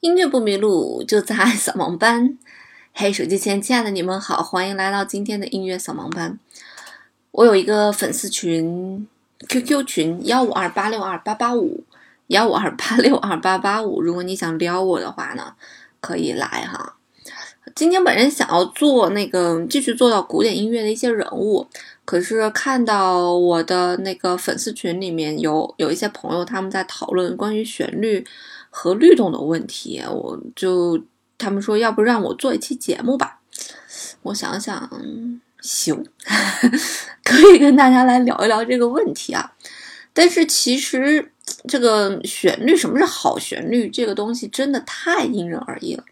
[0.00, 2.38] 音乐不迷路，就在扫盲班。
[2.94, 6.38] 嘿，手机前亲爱的你们好，欢迎来到今天的音乐扫盲班。
[7.32, 9.08] 我有一个粉丝群
[9.48, 11.82] ，QQ 群幺五二八六二八八五
[12.28, 14.00] 幺五二八六二八八五。
[14.00, 15.54] 如果你想撩我的话呢，
[16.00, 16.94] 可以来哈。
[17.74, 21.66] 今天本人想要做那个继续做到古典音乐的一些人物，
[22.04, 28.24] 可是看到我的那个粉丝群里面有有一些朋友他们在讨论关于旋律
[28.70, 31.02] 和律动的问题，我就
[31.36, 33.40] 他们说要不让我做一期节目吧，
[34.22, 34.90] 我想想
[35.60, 36.04] 行，
[37.24, 39.52] 可以跟大家来聊一聊这个问题啊。
[40.12, 41.32] 但是其实
[41.66, 46.04] 这个旋律，什么是好旋律，这个东西真的太因人而异了。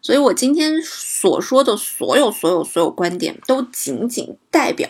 [0.00, 4.88] 所以我今天所说的所有、所有、所有观点，都仅仅代表，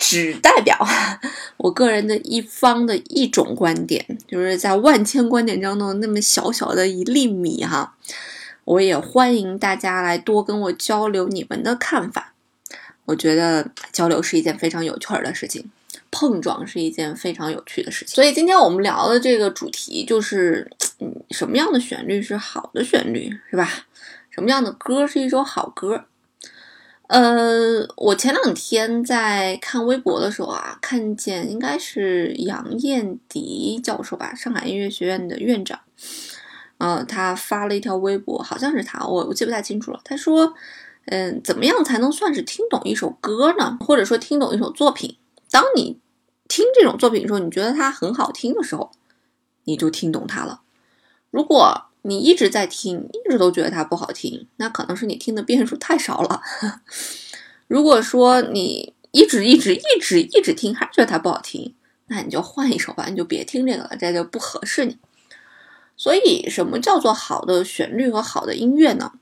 [0.00, 0.74] 只代表
[1.58, 7.94] 我个人的一方的一种观点，就是在万千观点当中那么小小的一粒米哈。
[8.64, 12.32] 我也欢迎大家来多跟我交流你们的看法，
[13.04, 15.70] 我觉得交流是一件非常有趣的事情，
[16.10, 18.14] 碰撞是一件非常有趣的事情。
[18.14, 20.70] 所以今天我们聊的这个主题就是，
[21.00, 23.86] 嗯，什么样的旋律是好的旋律，是吧？
[24.30, 26.04] 什么样的歌是一首好歌？
[27.10, 35.80] 呃，我前两天在看微博的时候啊，看见应该是杨燕迪教授吧，上海音乐学院的院长，
[36.78, 40.00] 呃，他发了一条微博，好像是他，我我记不太清楚了。
[40.04, 40.54] 他说，
[41.06, 43.76] 嗯，怎么样才能算是听懂一首歌呢？
[43.80, 45.16] 或者说听懂一首作品？
[45.50, 45.98] 当你
[46.46, 48.92] 听这种作品的时候，你觉得它很好听的时候，
[49.64, 50.60] 你就听懂它了。
[51.32, 56.40] 如果你一直在听，一直都觉得它不好听，那可能是你听的遍数太少了。
[57.68, 61.74] 如果说你一直一直一直一直听，还觉得它不好听，
[62.06, 64.96] 那你就换一首吧，你就别听这个了，这就不合适你。
[65.96, 69.12] 所以，什么叫做好的旋律和好的音乐呢？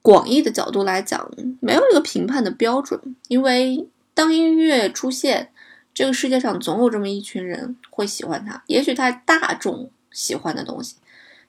[0.00, 5.50] 广义的角度来讲，没有一个评判的标准，因为当音乐出现，
[5.92, 10.94] 这个世界上总有这么一群人会喜欢它，也许它大众喜欢的东西。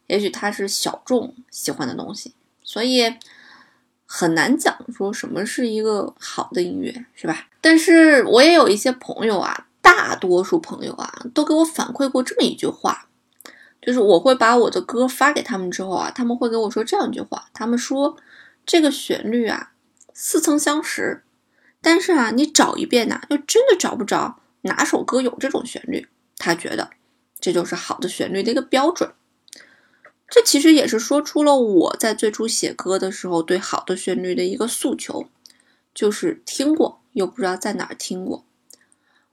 [0.10, 2.34] 也许它是小众喜欢的东西，
[2.64, 3.14] 所以
[4.08, 7.48] 很难讲说什么是一个好的音乐，是吧？
[7.62, 13.08] 但是我也有一些朋友啊，大多数朋友啊，都给我反馈过这么一句话，
[13.80, 18.18] 就是我会把我的歌发给他们之后啊，他们会给我说这样一句话，他们说
[18.66, 19.74] 这个旋律啊
[20.16, 21.24] 似曾相识，
[21.82, 26.90] 但是啊你找一遍呐，又真的找不着哪首歌有这种旋律，他觉得
[27.40, 29.14] 这就是好的旋律的一个标准。
[30.30, 35.28] 这其实也是说出了我在最初写歌的时候对好的旋律的一个诉求，
[35.94, 38.46] 就是听过又不知道在哪儿听过。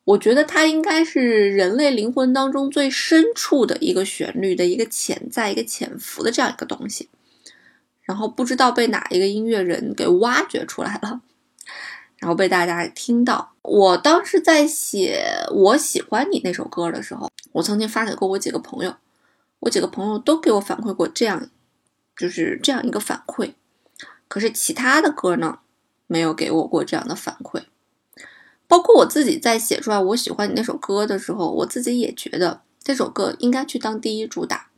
[0.04, 7.08] 我觉得它应该是人类灵魂当中最深处的一个旋律的一个潜在、一个潜伏的这样一个东西，
[8.02, 11.20] 然后不知道被哪一个音乐人给挖掘出来了，
[12.18, 13.52] 然后被大家听到。
[13.62, 15.20] 我当时在写
[15.52, 18.94] 《我喜欢你》那首歌的时候，我曾经发给过我几个朋友。
[19.60, 21.50] 我几个朋友都给我反馈过这样，
[22.16, 23.54] 就是这样一个反馈。
[24.28, 25.60] 可是其他的歌呢，
[26.06, 27.64] 没有给我过这样的反馈。
[28.68, 34.70] 包括我自己在写出来我喜欢你那首歌的时候，我自己也觉得这首歌应该去当第一主打。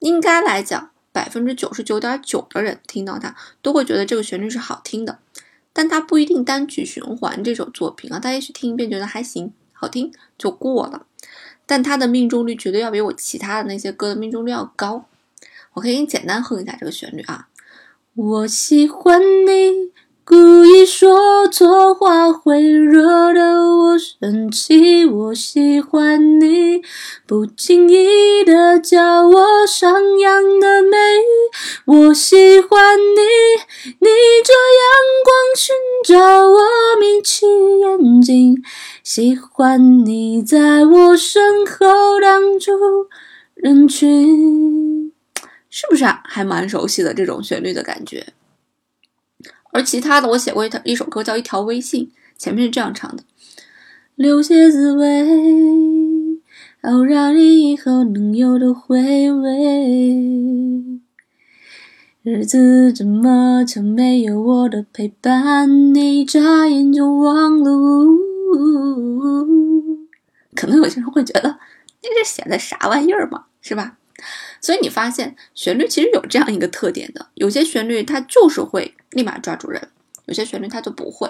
[0.00, 5.20] 应该来讲，百分之九十九点九的人听到它都会觉得这个旋律是好听的，
[5.72, 11.06] 但它不一定单曲循环这首作品啊，他也许听一遍觉得还行，好听就过了。
[11.72, 15.06] 但他的命中率绝对要比我其他的那些歌的命中率要高。
[15.72, 17.48] 我可以给你简单哼一下这个旋律啊。
[18.14, 19.90] 我喜欢你，
[20.24, 25.04] 故意说错话会惹得我生气。
[25.04, 26.80] 我喜欢你，
[27.26, 29.90] 不经意的叫我上
[30.20, 30.96] 扬的美。
[31.86, 34.08] 我喜欢你，逆
[34.44, 34.86] 着阳
[35.24, 35.74] 光寻
[36.04, 36.60] 找我
[37.00, 37.44] 眯起
[37.80, 38.62] 眼睛。
[39.02, 42.70] 喜欢你在我身后挡住
[43.54, 45.12] 人群，
[45.68, 46.22] 是不是啊？
[46.24, 48.24] 还蛮熟悉的这种旋律的感觉。
[49.72, 52.06] 而其他的，我写过一条一首歌叫《一条微信》，
[52.38, 53.24] 前面是这样唱的：
[54.14, 55.26] 留些滋味，
[56.82, 61.00] 好让你以后能有的回味。
[62.22, 67.72] 日子这么长，没有我的陪伴，你眨眼就忘了。
[70.54, 71.58] 可能有些人会觉得，
[72.02, 73.96] 你这写的啥玩意儿嘛，是吧？
[74.62, 79.88] 所以你发现旋律其实有这样一个特点的，有些旋律它就是会立马抓住人，
[80.26, 81.28] 有些旋律它就不会。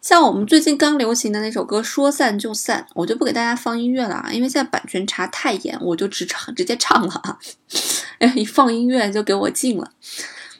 [0.00, 7.38] 像我们最近刚流行的那首歌《说散就散》，我就不给大家放音乐了啊，因为现在版权查太严，我就直唱直接唱了啊。
[8.18, 9.92] 哎，一放音乐就给我禁了。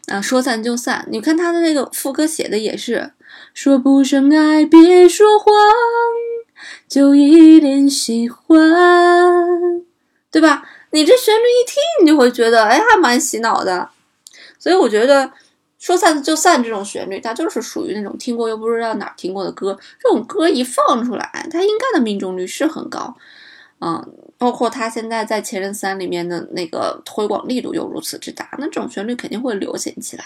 [0.07, 3.11] 啊，说散就散，你看他的那个副歌写的也是，
[3.53, 5.53] 说不上爱，别说谎，
[6.89, 8.59] 就一点喜欢，
[10.31, 10.63] 对吧？
[10.93, 13.89] 你这旋律一听，你就会觉得，哎，还蛮洗脑的。
[14.59, 15.33] 所以我觉得，
[15.79, 19.79] 说散就散这种旋律，它就是属于那种听过又不知道哪儿听过的歌。
[19.99, 23.17] 这种歌一放出来，它应该的命中率是很高。
[23.81, 30.25] 嗯，包括他现在在《前任三》里面的那个推广力度又如此之大，那这种旋律肯定会流行起来。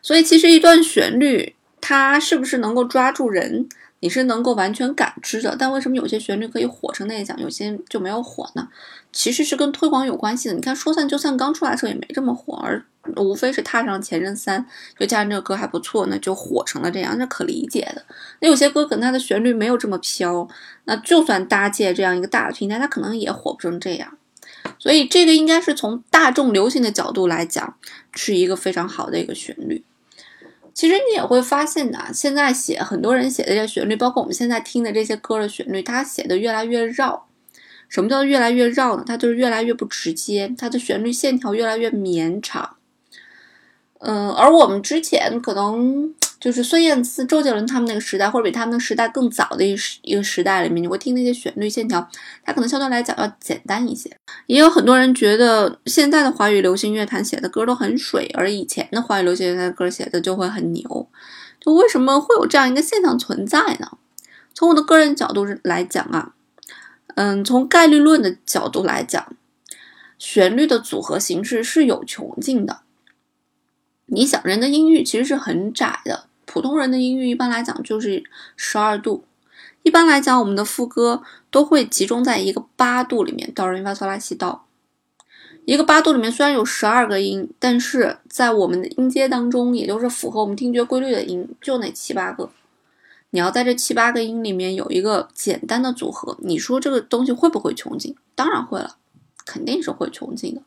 [0.00, 3.68] 所以，其实一段旋律，它是不是能够抓住人？
[4.04, 8.68] 你是能够完全感知的，但为什么有些旋律可以火成那样，有些就没有火呢？
[9.14, 10.54] 其实是跟推广有关系的。
[10.54, 12.84] 你看，说散就散刚出来的时候也没这么火，而
[13.16, 14.66] 无非是踏上前任三，
[14.98, 18.04] 就加上这个歌还不错，那就火成了这样，那可理解的。
[18.42, 20.46] 那有些歌可能它的旋律没有这么飘，
[20.84, 24.18] 那就算搭建这样一个大的平台，它可能也火不成这样。
[24.78, 27.74] 所以这个应该是从大众流行的角度来讲，
[28.14, 29.82] 是一个非常好的一个旋律。
[30.74, 37.26] 其实你也会发现的，现在写很多人写的这些旋律，包括我们现在听的这些歌的旋律，它写的越来越绕。
[37.88, 39.04] 什么叫越来越绕呢？
[39.06, 42.76] 它就是越来越不直接，它的旋律线条越来越绵长。
[44.00, 46.12] 嗯，而我们之前可能。
[46.44, 52.06] 就是孙燕姿、周杰伦他们那个时代，或者比他们的时代更早的一时一个时代里面，你会听那些旋律线条，
[52.44, 54.14] 它可能相对来讲要简单一些。
[54.44, 61.08] 也有很多人觉得现在的华语流行乐坛写的歌都很水，而以前的华语流行乐坛的歌写的就会很牛。
[61.58, 63.92] 就为什么会有这样一个现象存在呢？
[64.52, 66.34] 从我的个人角度来讲啊，
[67.14, 69.34] 嗯，从概率论的角度来讲，
[70.18, 72.80] 旋律的组合形式是有穷尽的。
[74.04, 76.26] 你想，人的音域其实是很窄的。
[76.54, 78.22] 普通人的音域一般来讲就是
[78.54, 79.24] 十二度，
[79.82, 81.20] 一般来讲我们的副歌
[81.50, 84.62] 都会集中在一个八度里面，哆瑞咪发嗦拉西哆。
[85.64, 92.48] 一个八度里面虽然有十二个音，但是在我们的音阶当中，也就是符合我们听觉规律的音，就那七八个。
[93.30, 98.14] 你要在这七八个音里面有一个简单的组合，你说这个东西会不会穷尽？
[98.36, 98.94] 当然会了，
[99.44, 100.62] 肯定是会穷尽的。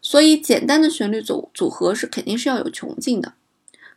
[0.00, 3.34] 所以简单的旋律组组合是肯定是要有穷尽的。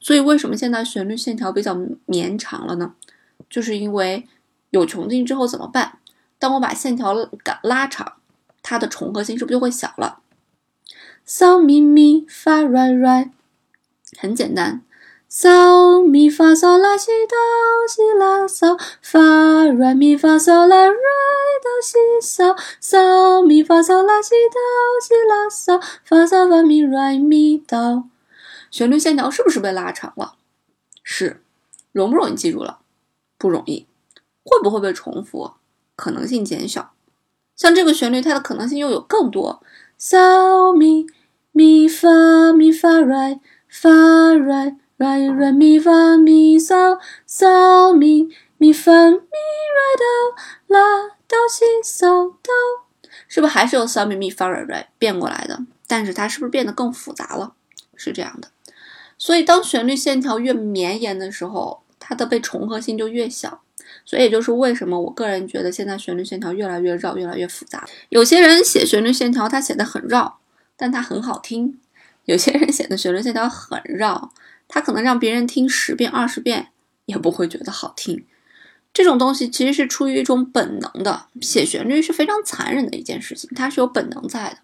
[0.05, 1.75] 所以，为什么现在旋律线条比较
[2.05, 2.93] 绵长了呢？
[3.49, 4.27] 就是因为
[4.69, 5.97] 有穷尽之后怎么办？
[6.37, 7.27] 当我把线条拉
[7.63, 8.13] 拉长，
[8.61, 10.19] 它的重合性是不是就会小了？
[11.27, 13.31] 嗦咪咪发瑞瑞，
[14.19, 14.83] 很简单。
[15.27, 17.35] 嗦咪发嗦拉西哆
[17.89, 20.99] 西拉嗦，发瑞咪发嗦拉瑞
[21.63, 28.07] 哆西嗦，嗦咪发嗦拉西哆西拉嗦，发嗦发咪瑞咪哆。
[28.75, 30.35] 旋律线条是不是被拉长了？
[31.01, 31.41] 是，
[31.93, 32.79] 容不容易记住了？
[33.37, 33.87] 不容易。
[34.43, 35.53] 会不会被重复？
[35.95, 36.91] 可能性减小。
[37.55, 39.63] 像这个旋律，它的可能性又有更多。
[39.97, 41.07] 嗦咪
[41.53, 43.39] 咪发咪发瑞
[43.69, 48.27] 发瑞瑞瑞咪发咪嗦嗦咪
[48.57, 49.21] 咪发咪瑞
[49.97, 50.35] 哆
[50.67, 52.51] 拉哆西嗦哆，
[53.29, 55.61] 是不是还是由嗦咪咪发瑞瑞变过来的？
[55.87, 57.53] 但是它是不是变得更复杂了？
[57.95, 58.49] 是这样的。
[59.25, 63.63] 所以，当旋律线条越绵延的时候，它的被重合性就越小。
[64.05, 67.83] 所以，也就是为什么我个人觉得现在旋律线条越来越绕，越来越复杂。
[68.09, 70.37] 有些人写旋律线条，他写的很绕，
[70.77, 71.73] 但他很好听；
[72.25, 74.31] 有些人写的旋律线条很绕，
[74.67, 76.67] 他可能让别人听十遍、二十遍
[77.07, 78.23] 也不会觉得好听。
[78.93, 81.25] 这种东西其实是出于一种本能的。
[81.41, 84.57] 写旋律是非常残忍的一件事情，它是有本能在的。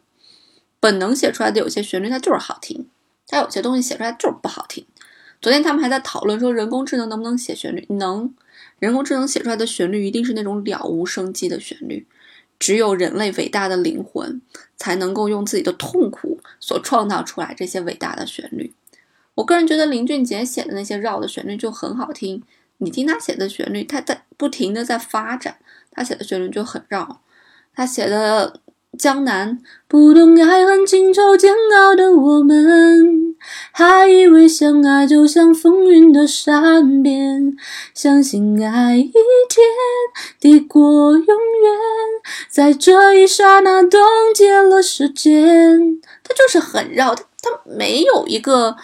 [0.79, 2.87] 本能写出来的有些旋律，它就是好听。
[3.27, 4.85] 它有些东西写出来就是不好听。
[5.41, 7.85] 昨天他们还在讨论说，人工智能能不能写旋律？
[7.89, 8.33] 能，
[8.77, 12.05] 人工智能写出来的旋律一定是那种了无生机的旋律。
[12.59, 14.39] 只有人类伟大的灵魂
[14.77, 18.73] 才能够用自己的痛苦所创造出来这些伟大的旋律。
[19.33, 22.43] 我个人觉得林俊杰写的那些绕的旋律就很好听。
[22.77, 25.57] 你听他写的旋律，他在不停的在发展，
[25.91, 27.21] 他写的旋律就很绕。
[27.73, 28.59] 他写的。
[28.99, 32.61] 江南，不懂爱恨情仇煎熬的我们，
[33.71, 37.55] 还以为相爱就像风云的善变，
[37.93, 39.65] 相信爱一天
[40.39, 41.35] 抵过永远，
[42.49, 43.99] 在这一刹那冻
[44.35, 45.99] 结了时间。
[46.23, 48.77] 它就是很绕，它它没有一个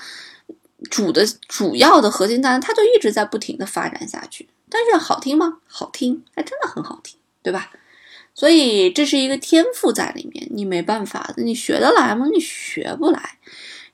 [0.90, 4.50] 主的主要的核心单，它就一直在不停的发展下去。
[4.70, 5.60] 但是好听吗？
[5.68, 7.72] 好听，还真的很好听，对吧？
[8.34, 12.28] 所以这是一个天赋在里面，你没办法，你学得来吗？
[12.32, 13.38] 你学不来。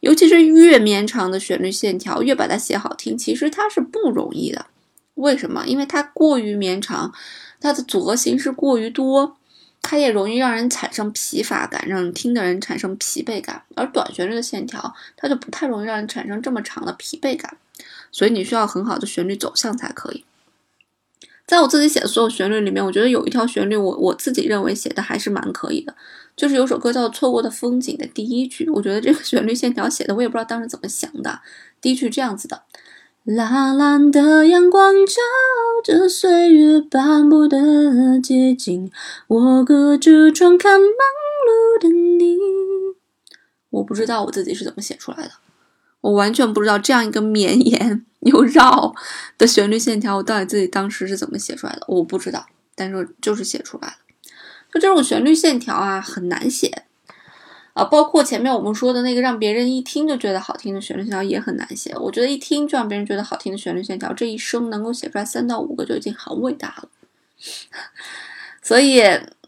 [0.03, 4.65] 尤其是越绵长的旋律线条，越把它写好听，其实它是不容易的。
[5.13, 5.63] 为什么？
[5.65, 7.13] 因为它过于绵长，
[7.62, 9.38] 它的组合形式过于多，
[9.81, 13.63] 它也容易让人产生疲乏感，让听的人产生疲惫感。
[13.75, 17.55] 而短旋律的线条，它就不太容易让人产生这么长的疲惫感。
[18.12, 20.25] 所以你需要很好的旋律走向才可以。
[21.46, 25.94] 在我自己写的所有旋律里面，我觉得有一条旋律，我我自己认为写的还是蛮可以的，
[26.36, 31.42] 就是有首歌叫《错过的风景》的第一句，我觉得这个旋律线条写的，我也不知道当时怎么想的。
[31.82, 32.64] 第一句这样子的：
[33.26, 35.14] 蓝蓝的阳光照
[35.84, 38.90] 着岁月斑驳的街景，
[39.28, 42.38] 我隔着窗看忙碌的你。
[43.70, 45.32] 我不知道我自己是怎么写出来的。
[46.02, 48.94] 我完全不知道这样一个绵延 又绕
[49.38, 51.84] 的旋律线条，我到底自己当时是怎么写出来的？
[51.88, 53.96] 我不知道，但是就是写出来了。
[54.74, 56.84] 就这种旋律线条啊，很难写
[57.74, 57.84] 啊。
[57.84, 61.94] 包括前面我们说的那个让别人一听就觉得好听的旋律线条也很难写。
[61.98, 66.89] 我觉得一听就让别人觉得好听的旋律线条，这一生能够写出来三到五个就已经很伟大了。
[68.63, 69.01] 所以，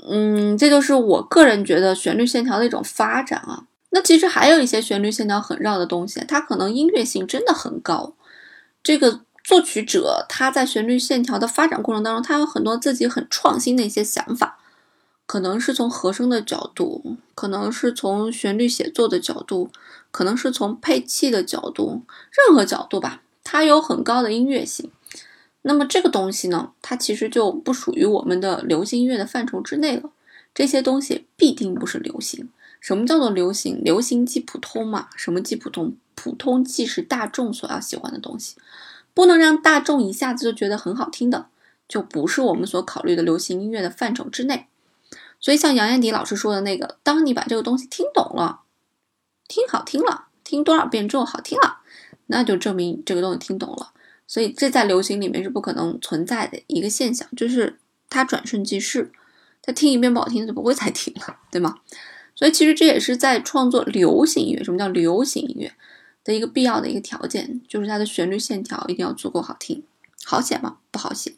[0.10, 3.63] 嗯，这就是我个人觉得旋律线条的一种发展啊。
[3.91, 8.13] 那其实还有一些旋律线条很绕的东西，它可能音乐性真的很高。
[8.86, 14.60] 这个作曲者他在旋律线条的发展过程当中，他有很多自己很创新的一些想法，
[15.25, 19.72] 可能是从和声的角度，可能是从旋律写作的角度，
[20.12, 22.04] 可能是从配器的角度，
[22.48, 24.92] 任何角度吧，它有很高的音乐性。
[25.63, 30.12] 那么这个东西呢，它其实就不属于我们的流行音乐的范畴之内了。
[30.54, 32.50] 这些东西必定不是流行。
[32.86, 33.84] 什么叫做流行？
[33.84, 35.08] 流行即普通嘛？
[35.15, 35.98] 什么即普通？
[36.13, 38.58] 普通即是大众所要喜欢的东西，
[39.15, 41.48] 不能让大众一下子就觉得很好听的，
[41.88, 44.68] 就不是我们所考虑的流行音乐的范畴之内。
[45.39, 48.60] 所以像杨艳迪老师说的那个，当你把这个东西听懂了，
[49.48, 51.80] 听好听了，听多少遍之后好听了，
[52.27, 53.94] 那就证明这个东西听懂了。
[54.27, 57.80] 所以这在流行里面是不可能存在的一个现象，就是
[58.12, 59.12] 它转瞬即逝，
[59.63, 61.80] 他听一遍不好听就不会再听了，对吗？
[62.36, 64.63] 所以其实这也是在创作流行音乐。
[64.63, 65.72] 什么叫流行音乐
[66.24, 69.84] 的一个必要的一个条件，就是它的旋律线条一定要足够好听。
[70.24, 70.77] 好写吗？
[70.92, 71.36] 不好写。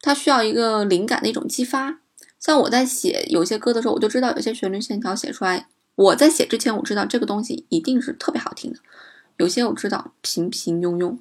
[0.00, 2.00] 它需要一个灵感的一种激发。
[2.40, 8.78] 像我在写有些歌的时候，我就知道有些旋律线条写出来，我在写之前我知道这个东西一定是特别好听的。
[9.36, 11.16] 有些我知道平平庸庸。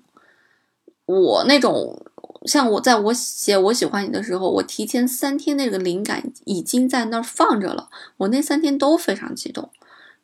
[1.05, 2.05] 我那种。
[2.45, 7.89] 像我在我写我喜欢你的时候，我提前三天那个灵感已经在那儿放着了。
[8.17, 9.69] 我那三天都非常激动，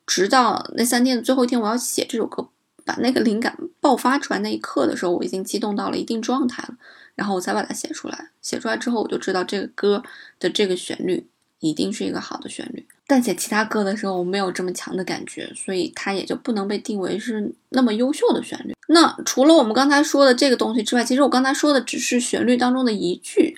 [0.06, 2.48] 直到那三天的最后一天，我要写这首歌，
[2.86, 6.76] 把那个灵感爆发出来那一刻的时候，我已经激动到了一定状态了，
[7.16, 8.30] 然后我才把它写出来。
[8.42, 10.04] 写出来之后，我就知道这个歌
[10.40, 11.28] 的这个旋律
[11.62, 12.86] 一定是一个好的旋律。
[13.08, 18.76] 但写其他歌的时候，我没有这么强的感觉，所以它也就不能被定为是那么优秀的旋律。
[18.88, 23.58] 那除了我们刚才说的这个东西之外，其实我刚才说的只是旋律当中的一句，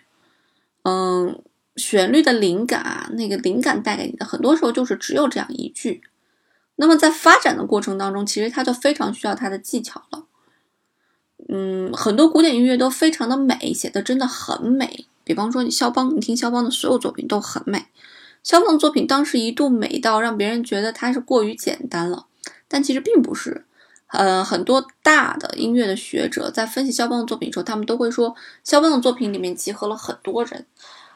[0.84, 1.42] 嗯，
[1.76, 6.04] 旋律的灵感啊，那个灵感带给你的，很多时候就是只有这样一句。
[6.76, 10.26] 那么在发展的过程当中，其实它就非常需要它的技巧了。
[11.50, 15.06] 嗯，很多古典音乐都非常的美，写的真的很美。
[15.24, 17.88] 比方说你肖邦，你听肖邦的所有作品都很美。
[18.44, 22.28] 肖邦的作品当时一度美到让别人觉得它是过于简单了，
[22.68, 23.66] 但其实并不是。
[24.08, 30.68] 呃，很多大的音乐的学者在分析肖邦的作品的时候，他们都会说，肖邦的作品里面集合了很多人，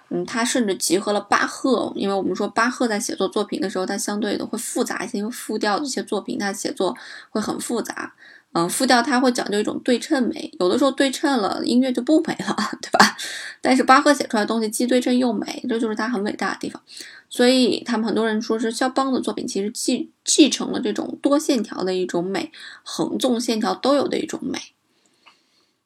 [0.10, 6.98] 嗯，他甚至集合了巴赫，因为我们说巴赫在写作作品的时候，他相对的会复杂一些，因为复调的一些作品，他写作
[7.30, 8.16] 会很复杂，
[8.58, 13.16] 嗯，复调它会讲究一种对称美，有的时候对称了，音乐就不美了， 对吧？
[13.62, 16.82] 但是巴赫写出来的东西既对称又美，这就是他很伟大的地方。
[17.30, 24.58] 所以他们很多人说是肖邦的作品，其实继继承了这种多线条的一种美，横纵线条都有的一种美。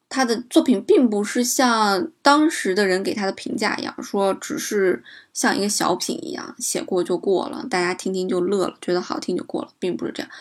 [0.07, 10.31] 他的作品并不是像当时的人给他的评价一样，说只是像一个小品一样写过就过了，大家听听就乐了，觉得好听就过了，并不是这样。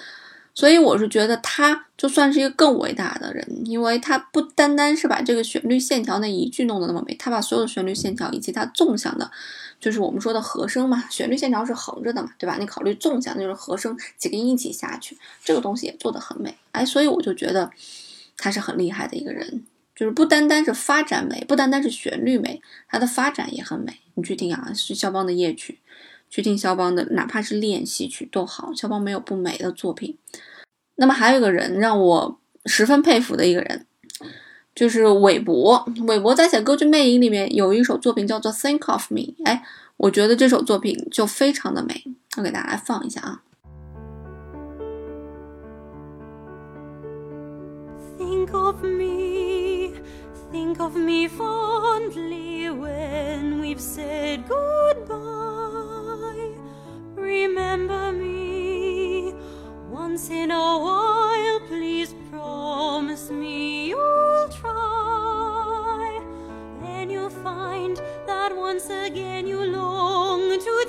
[0.55, 9.31] 所以我是觉得他就算是一个更伟大的人，因为他不单单是把这个旋律线条那一句弄得那么美，他把所有的旋律线条以及他纵向的。
[9.81, 12.59] 就是我们说的和声嘛，旋律线条是横着的嘛，对吧？
[12.59, 17.71] 你考虑纵向，那就是和声几个音一起下去，这个东西也做得很美，哎，所以我就觉得
[18.37, 19.65] 他是很厉害的一个人，
[19.97, 24.01] 就是不单单是发展美，不单单是旋律美，他的发展也很美。
[24.15, 25.79] 你去听啊，是肖邦的夜曲，
[26.31, 30.17] 去听肖邦的，哪怕是练习曲都好，肖邦没有不美的作品。
[30.95, 33.87] 那么还有一个人让我十分佩服的一个人。
[34.73, 39.65] 就是韦伯，韦伯在写《歌剧魅影》里面有一首作品叫做《Think of Me》，哎，
[39.97, 42.05] 我觉得这首作品就非常的美，
[42.37, 43.43] 我给大家来放一下啊。
[48.17, 49.93] Think of me,
[50.53, 55.60] Think of me fondly when we've said goodbye.
[57.21, 59.35] Remember me
[59.91, 61.61] once in a while.
[61.69, 66.21] Please promise me you'll try.
[66.83, 70.80] Then you'll find that once again you long to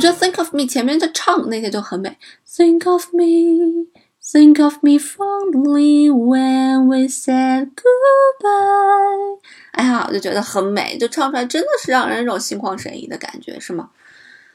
[0.00, 2.16] 觉得 Think of Me 前面在唱那些就很美
[2.48, 3.86] ，Think of me。
[4.22, 9.40] Think of me fondly when we said goodbye。
[9.72, 13.90] 哎呀，我就觉得很美，就唱出来真的是让人一种心旷神怡的感觉，是吗？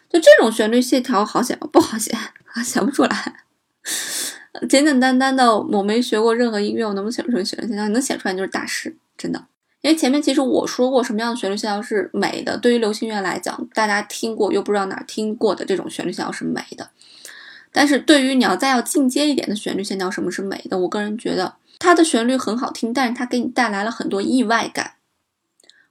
[0.07, 1.67] 就这种旋律线条好写吗？
[1.73, 2.15] 不好写，
[2.63, 3.43] 写不出来。
[4.69, 7.89] 简简单单的，我没学过任何音乐，我能不能写出旋律线条？
[7.89, 9.45] 能写出来就是大师，真的。
[9.86, 16.89] 因为前面其实我说过什么样的旋律线条是美的，对于流行乐来讲，大家听过又不知道哪听过的这种旋律线条是美的。
[17.72, 20.80] 但是对于你要再要进阶一点的旋律线条，什么是美的？
[20.80, 24.94] 我个人觉得它的旋律很好听，但是它给你带来了很多意外感。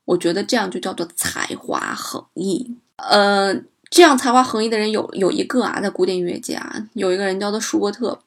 [0.07, 2.77] 我觉得这样就叫做才华横溢。
[2.97, 3.55] 呃，
[3.89, 8.19] 这样才华横溢的人有有一个啊，在古典音乐界啊，有一个人叫做舒伯特。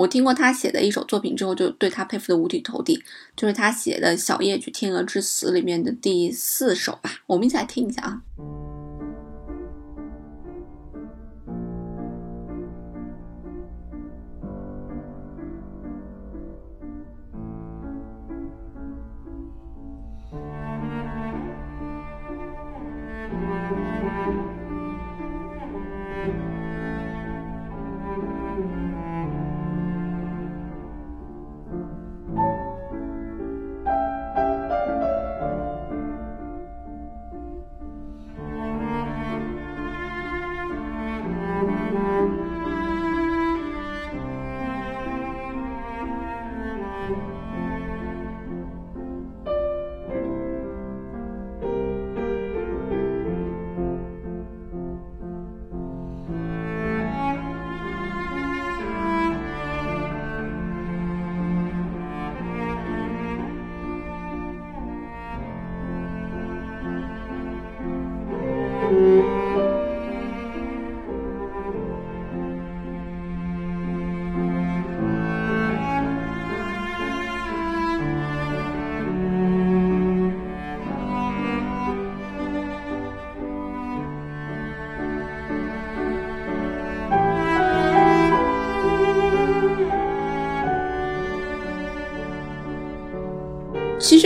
[0.00, 3.02] 我听过他写的一首作品之后，就对他佩服的五体投地。
[3.36, 8.22] 就是他写的小夜曲《天鹅之死》里面的第四首吧，我们一起来听一下啊。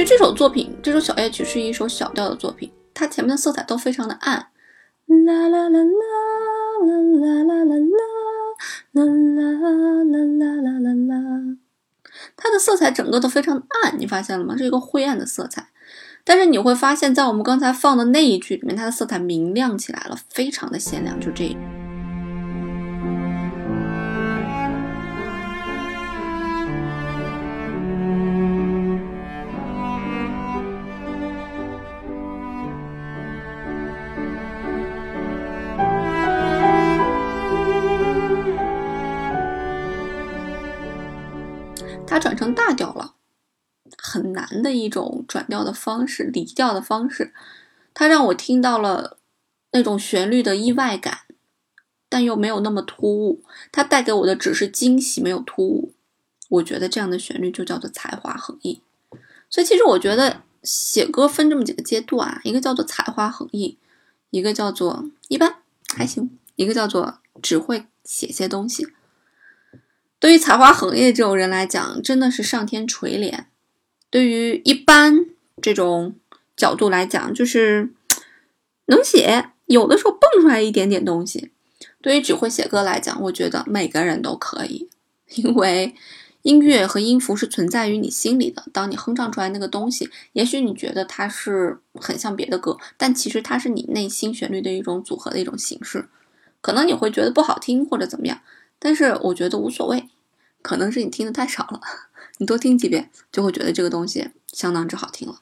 [0.06, 4.48] 这首作品，这首小夜曲是一首小调的作品，它前面的色彩都非常的暗，
[5.26, 5.86] 啦啦啦啦啦
[6.84, 7.74] 啦啦啦啦
[8.92, 9.42] 啦啦
[10.04, 11.56] 啦啦啦啦，
[12.36, 14.54] 它的色彩整个都非常暗，你发现了吗？
[14.58, 15.68] 是一个灰暗的色彩。
[16.22, 21.56] 但是你会发现在我们刚才放的那一句里面，它的色彩明亮起来了，非常的鲜亮，就这。
[42.14, 43.16] 它转成大调了，
[43.98, 47.34] 很难的一种转调的方式，离调的方式。
[47.92, 49.18] 它让我听到了
[49.72, 51.22] 那种旋律的意外感，
[52.08, 53.42] 但又没有那么突兀。
[53.72, 55.92] 它带给我的只是惊喜，没有突兀。
[56.50, 58.80] 我觉得这样的旋律就叫做才华横溢。
[59.50, 63.76] 所以其实我觉得写歌分这么几个阶段啊，一个叫做才华横溢，
[64.30, 65.56] 一个叫做一般
[65.96, 68.86] 还行，一个叫做只会写些东西。
[70.24, 73.44] 对于才华横溢这种人来讲，真的是上天垂怜；
[74.08, 75.26] 对于一般
[75.60, 76.14] 这种
[76.56, 77.90] 角度来讲，就是
[78.86, 81.50] 能写，有的时候蹦出来一点点东西。
[82.00, 84.88] 对于只会写歌来讲，我觉得每个人都可以，
[85.34, 85.94] 因为
[86.40, 88.64] 音乐和音符是存在于你心里的。
[88.72, 96.08] 当你哼唱出来那个东西，也许你觉得它是很像别的歌，但其实它是你内心旋律的一种组合的一种形式。
[96.62, 98.40] 可能你会觉得不好听或者怎么样，
[98.78, 100.08] 但是我觉得无所谓。
[100.62, 101.80] 可能是你听的太少了，
[102.38, 105.36] 你多听几遍就会觉得这个东西相当之好听了。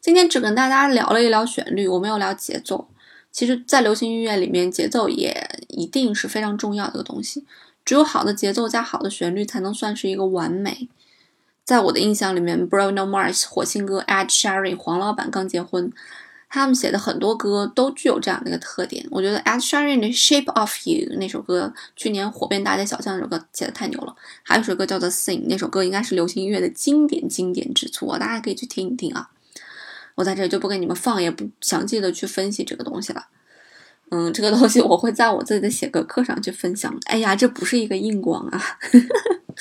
[0.00, 2.88] 今天只跟大家聊了一聊旋律，我没有聊节奏。
[3.30, 7.46] 其实，在流行音乐里面，节奏也一定是非常重要的一个东西。
[7.84, 10.88] 只有好的节奏加好的旋律才能算是一个完美。
[11.64, 15.92] 在我的印象里面，Bruno Mars、火星哥、Ed Sheeran、黄老板刚结婚，
[16.54, 19.02] 他们写的很多歌都具有这样的一个特点。
[19.10, 24.14] 我觉得 Ed Sheeran 的《Shape of You》那首歌去年火遍大街小巷，那首歌写的太牛了。
[24.42, 29.30] 还有首歌叫做《Sing》，那首歌应该是流行音乐的经典经典之作，大家可以去听一听啊。
[30.14, 33.28] 我在这里就不给你们放，也不详细的去分析这个东西了。
[34.10, 36.94] 嗯，这个东西我会在我自己的写歌课上去分享。
[37.06, 38.62] 哎呀，这不是一个硬广啊！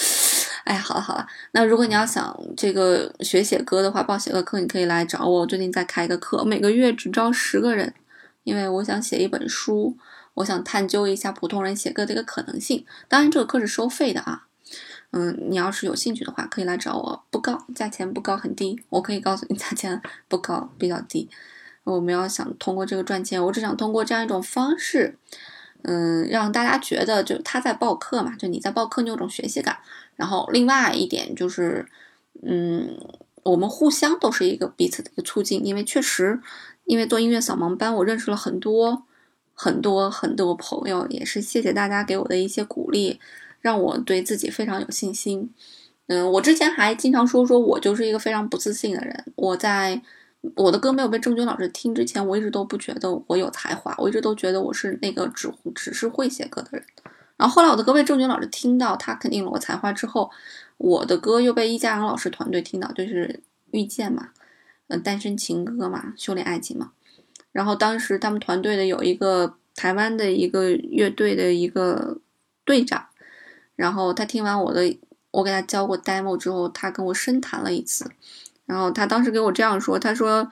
[0.72, 5.42] 哎，好了好了，那如果你要想这个学写歌的话，报写歌课，你可以来找我。
[5.42, 7.94] 我最近在开一个课，每个月只招十个人，
[8.46, 9.98] 因为我想写一本书，
[10.36, 12.86] 我想探究一下普通人写歌的一个可能性。
[13.10, 14.48] 当然，这个课是收费的啊。
[15.12, 18.82] 嗯，你要是有兴趣的话，可以来找我，不高，价钱不高，很低。
[18.88, 21.30] 我可以告诉你，价钱不高，比较低。
[21.84, 25.18] 我们要想通过这个赚钱，我只想通过这样一种方式。
[25.84, 29.78] 嗯，让大家觉得就他在报课嘛，就你在报课，你有种学习感。
[30.16, 31.86] 然后另外一点就是，
[32.44, 32.98] 嗯，
[33.44, 35.66] 我们互相都是一个彼此的一个促进。
[35.66, 36.40] 因为确实，
[36.86, 39.04] 因为做音乐扫盲班，我认识了很多
[39.54, 43.20] 很多很多朋友，也是谢谢大家给我的一些鼓励，
[43.60, 45.54] 让我对自己非常有信心。
[46.08, 50.02] 嗯，我之前还经常说说我就是一个非常不自信的人，我在。
[50.56, 56.84] 我的歌没有被郑钧老师听之前，我一直都不觉得我有才华，我一直都觉得我是那个只只是会写歌的人。
[57.38, 60.32] 然后后来我的歌被郑钧老师听到，他肯定了我才华之后，
[60.78, 64.30] 我的歌又被易家扬老师团队听到，就是遇见嘛，
[64.88, 66.92] 嗯，单身情歌嘛，修炼爱情嘛。
[67.52, 72.18] 然后当时他们团队的有一个台湾的一个乐队的一个
[72.66, 73.08] 队长，
[73.76, 74.98] 然后他听完我的，
[75.32, 78.10] 我给他教过 demo 之后，他跟我深谈了一次。
[78.72, 80.50] 然后他当时给我这样说：“他说，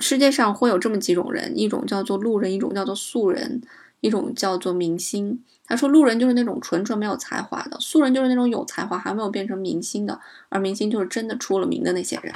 [0.00, 3.62] 世界上会有这么几种人，一种叫做路人，一种叫做素人，
[4.00, 5.42] 一种叫做明星。
[5.66, 12.34] 他说，路人就是那种纯纯没有才华的，素人就是那种有才华还没有变成明星的，而明星就是真的出了名的那些人。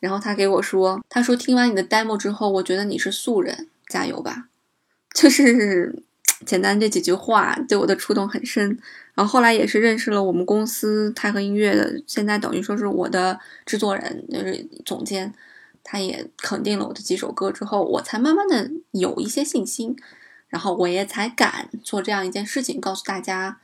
[0.00, 4.48] 然后他给我说：他说听完你的 demo 之后，我觉得你是素人，加油吧。
[5.14, 6.02] 就是
[6.44, 8.78] 简单这几句话对我的触动很深。”
[9.14, 15.32] 然后后来也是认识了我们公司泰和音乐的，现在等于说是我的制作人，就是总监，
[15.84, 19.96] 他也肯定了我的几首歌之后，我才慢慢的有一些信心，
[20.48, 23.60] 然后我也才敢做这样一件事情，告诉大家，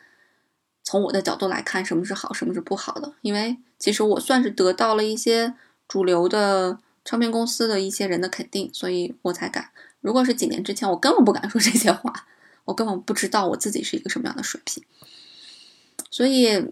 [0.85, 3.13] 从我的角度来看，什么是好，什么是不好的。
[3.23, 5.55] 因为其实我算是得到了一些
[5.89, 9.71] 主流的唱片公司的一些人的肯定，所以我才敢。
[10.01, 12.27] 如果是几年之前，我根本不敢说这些话，
[12.65, 14.83] 我根本不知道我自己是一个什么样的水平。
[16.11, 16.67] 所以，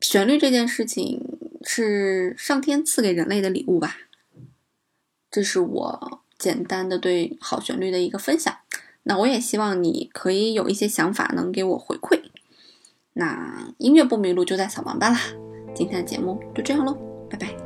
[0.00, 3.96] 旋律这件事情是上天赐给人类的礼物吧？
[5.30, 8.56] 这是我简单的对好旋律的一个分享。
[9.04, 12.22] 那我也希望你可以有一些想法，能给我回馈。
[13.14, 15.20] 那音乐不迷路就在扫盲班啦。
[15.74, 16.94] 今天的节目就这样喽，
[17.30, 17.63] 拜拜。